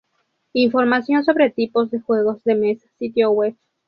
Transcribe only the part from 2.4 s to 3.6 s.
de mesa, sitio web